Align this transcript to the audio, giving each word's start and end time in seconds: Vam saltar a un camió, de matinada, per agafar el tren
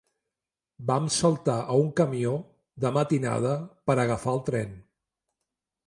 Vam 0.91 1.09
saltar 1.15 1.57
a 1.73 1.77
un 1.83 1.91
camió, 2.01 2.33
de 2.87 2.95
matinada, 2.99 3.55
per 3.91 4.01
agafar 4.07 4.37
el 4.39 4.45
tren 4.53 4.77